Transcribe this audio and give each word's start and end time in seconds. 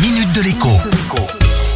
minute 0.00 0.32
de 0.32 0.42
l'écho. 0.42 0.68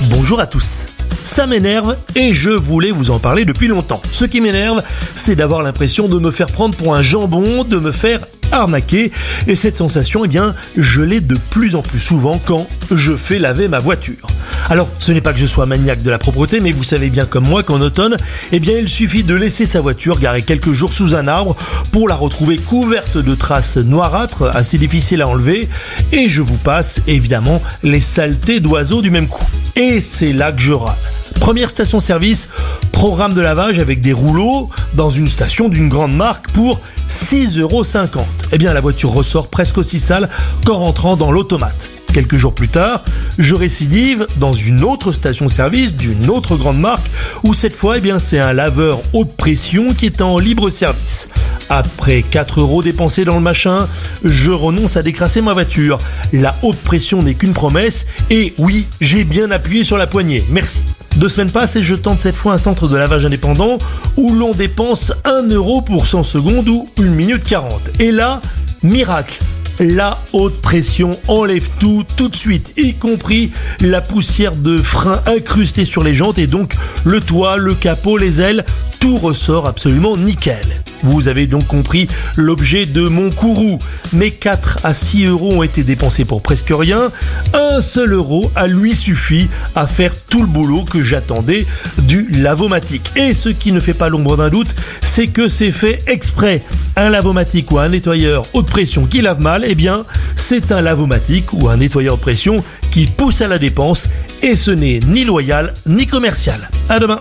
Bonjour 0.03 0.39
à 0.39 0.47
tous. 0.47 0.87
Ça 1.25 1.47
m'énerve 1.47 1.97
et 2.15 2.33
je 2.33 2.51
voulais 2.51 2.93
vous 2.93 3.11
en 3.11 3.19
parler 3.19 3.45
depuis 3.45 3.67
longtemps. 3.67 4.01
Ce 4.13 4.25
qui 4.25 4.41
m'énerve, 4.41 4.83
c'est 5.17 5.35
d'avoir 5.35 5.63
l'impression 5.63 6.09
de 6.09 6.19
me 6.19 6.31
faire 6.31 6.47
prendre 6.47 6.77
pour 6.77 6.95
un 6.95 7.03
jambon, 7.03 7.65
de 7.65 7.79
me 7.79 7.91
faire 7.91 8.21
arnaquer. 8.53 9.11
Et 9.47 9.55
cette 9.55 9.79
sensation, 9.79 10.25
eh 10.25 10.29
bien, 10.29 10.55
je 10.77 11.01
l'ai 11.01 11.21
de 11.21 11.37
plus 11.51 11.75
en 11.75 11.83
plus 11.83 12.01
souvent 12.01 12.41
quand 12.45 12.69
je 12.91 13.13
fais 13.17 13.39
laver 13.39 13.69
ma 13.69 13.79
voiture. 13.79 14.29
Alors, 14.71 14.89
ce 14.99 15.13
n'est 15.13 15.21
pas 15.21 15.33
que 15.33 15.39
je 15.39 15.47
sois 15.47 15.67
maniaque 15.67 16.03
de 16.03 16.11
la 16.11 16.19
propreté, 16.19 16.61
mais 16.61 16.71
vous 16.71 16.85
savez 16.85 17.11
bien 17.11 17.27
comme 17.27 17.49
moi 17.49 17.63
qu'en 17.63 17.81
automne, 17.81 18.17
eh 18.53 18.61
bien, 18.61 18.79
il 18.79 18.89
suffit 18.89 19.25
de 19.25 19.35
laisser 19.35 19.67
sa 19.67 19.81
voiture 19.81 20.19
garée 20.19 20.43
quelques 20.43 20.73
jours 20.73 20.93
sous 20.93 21.15
un 21.15 21.29
arbre 21.29 21.57
pour 21.91 22.09
la 22.09 22.15
retrouver 22.15 22.59
couverte 22.59 23.19
de 23.19 23.35
traces 23.35 23.77
noirâtres, 23.77 24.45
assez 24.55 24.79
difficiles 24.79 25.23
à 25.23 25.29
enlever. 25.29 25.69
Et 26.13 26.29
je 26.29 26.43
vous 26.43 26.57
passe 26.57 27.01
évidemment 27.07 27.63
les 27.83 28.01
saletés 28.01 28.61
d'oiseaux 28.61 29.03
du 29.03 29.11
même 29.11 29.29
coup. 29.29 29.47
Et 29.77 30.01
c'est 30.01 30.33
là 30.33 30.53
que 30.53 30.61
je 30.61 30.73
râle. 30.73 31.22
Première 31.43 31.71
station-service, 31.71 32.49
programme 32.93 33.35
de 33.35 33.41
lavage 33.41 33.81
avec 33.81 34.01
des 34.01 34.13
rouleaux 34.13 34.71
dans 34.95 35.11
une 35.11 35.27
station 35.27 35.69
d'une 35.69 35.89
grande 35.89 36.15
marque 36.15 36.49
pour 36.53 36.81
6,50€. 37.11 38.21
Eh 38.53 38.59
bien, 38.59 38.73
la 38.73 38.81
voiture 38.81 39.11
ressort 39.11 39.49
presque 39.49 39.77
aussi 39.77 39.99
sale 39.99 40.31
qu'en 40.65 40.79
rentrant 40.79 41.17
dans 41.17 41.33
l'automate. 41.33 41.91
Quelques 42.15 42.37
jours 42.37 42.55
plus 42.55 42.69
tard, 42.69 43.03
je 43.39 43.57
récidive 43.57 44.29
dans 44.37 44.53
une 44.53 44.85
autre 44.85 45.11
station-service 45.11 45.95
d'une 45.95 46.31
autre 46.31 46.55
grande 46.55 46.79
marque 46.79 47.11
où 47.43 47.55
cette 47.55 47.75
fois, 47.75 47.97
eh 47.99 48.13
c'est 48.21 48.39
un 48.39 48.53
laveur 48.53 49.01
haute 49.13 49.37
pression 49.37 49.95
qui 49.95 50.07
est 50.07 50.23
en 50.23 50.39
libre 50.39 50.71
service. 50.71 51.29
Après 51.69 52.23
4 52.23 52.61
euros 52.61 52.85
dépensés 52.85 53.25
dans 53.25 53.35
le 53.35 53.41
machin, 53.41 53.89
je 54.23 54.53
renonce 54.53 54.97
à 54.97 55.03
décrasser 55.03 55.41
ma 55.41 55.55
voiture. 55.55 55.99
La 56.33 56.55
haute 56.63 56.79
pression 56.79 57.21
n'est 57.21 57.35
qu'une 57.35 57.53
promesse 57.53 58.07
et 58.31 58.55
oui, 58.59 58.87
j'ai 59.01 59.25
bien 59.25 59.51
appuyé 59.51 59.83
sur 59.83 59.99
la 59.99 60.07
poignée. 60.07 60.45
Merci. 60.49 60.83
Deux 61.17 61.29
semaines 61.29 61.51
passent 61.51 61.77
et 61.77 61.83
je 61.83 61.95
tente 61.95 62.21
cette 62.21 62.35
fois 62.35 62.55
un 62.55 62.59
centre 62.59 62.89
de 62.89 62.97
lavage 62.97 63.25
indépendant 63.25 63.79
où 64.17 64.35
l'on 64.35 64.53
dépense 64.53 65.13
1 65.25 65.49
euro 65.49 65.83
pour 65.83 66.07
100 66.07 66.23
secondes 66.23 66.69
ou 66.69 66.89
1 66.99 67.03
minute 67.03 67.45
40. 67.45 68.01
Et 68.01 68.11
là, 68.11 68.41
miracle 68.83 69.39
la 69.81 70.19
haute 70.33 70.61
pression 70.61 71.19
enlève 71.29 71.69
tout 71.79 72.05
tout 72.17 72.29
de 72.29 72.37
suite, 72.37 72.73
y 72.77 72.95
compris 72.95 73.51
la 73.81 74.01
poussière 74.01 74.55
de 74.55 74.79
frein 74.79 75.23
incrustée 75.27 75.85
sur 75.85 76.03
les 76.03 76.15
jantes 76.15 76.39
et 76.39 76.47
donc 76.47 76.77
le 77.05 77.21
toit, 77.21 77.57
le 77.57 77.75
capot, 77.75 78.17
les 78.17 78.41
ailes, 78.41 78.65
tout 79.01 79.17
ressort 79.17 79.67
absolument 79.67 80.17
nickel. 80.17 80.82
Vous 81.03 81.29
avez 81.29 81.47
donc 81.47 81.67
compris 81.67 82.07
l'objet 82.37 82.87
de 82.87 83.09
mon 83.09 83.31
courroux. 83.31 83.79
Mes 84.13 84.31
4 84.31 84.81
à 84.85 84.95
6 84.95 85.27
euros 85.27 85.53
ont 85.55 85.63
été 85.63 85.83
dépensés 85.83 86.25
pour 86.25 86.43
presque 86.43 86.71
rien. 86.71 87.11
Un 87.55 87.81
seul 87.81 88.13
euro 88.13 88.51
a 88.55 88.67
lui 88.67 88.95
suffi 88.95 89.49
à 89.75 89.87
faire 89.87 90.13
tout 90.29 90.41
le 90.41 90.47
boulot 90.47 90.85
que 90.85 91.03
j'attendais 91.03 91.67
du 91.99 92.29
lavomatique. 92.31 93.13
Et 93.17 93.35
ce 93.35 93.49
qui 93.49 93.73
ne 93.73 93.81
fait 93.81 93.95
pas 93.95 94.09
l'ombre 94.09 94.37
d'un 94.37 94.51
doute, 94.51 94.75
c'est 95.01 95.27
que 95.27 95.49
c'est 95.49 95.73
fait 95.73 96.03
exprès. 96.07 96.63
Un 96.97 97.11
lavomatique 97.11 97.71
ou 97.73 97.79
un 97.79 97.89
nettoyeur 97.89 98.45
haute 98.53 98.67
pression 98.67 99.07
qui 99.07 99.23
lave 99.23 99.41
mal, 99.41 99.65
eh 99.67 99.75
bien, 99.75 100.05
c'est 100.37 100.73
un 100.73 100.81
lavomatique 100.81 101.53
ou 101.53 101.69
un 101.69 101.77
nettoyeur 101.77 102.17
de 102.17 102.23
pression 102.23 102.57
qui 102.91 103.07
pousse 103.07 103.41
à 103.41 103.49
la 103.49 103.59
dépense 103.59 104.09
et 104.43 104.57
ce 104.57 104.71
n'est 104.71 105.01
ni 105.01 105.25
loyal 105.25 105.73
ni 105.87 106.07
commercial. 106.07 106.69
À 106.89 106.99
demain. 106.99 107.21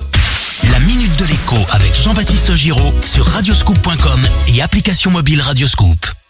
Avec 1.71 1.95
Jean-Baptiste 1.95 2.53
Giraud 2.55 2.93
sur 3.05 3.25
radioscoop.com 3.25 4.21
et 4.47 4.61
application 4.61 5.11
mobile 5.11 5.41
Radioscoop. 5.41 6.20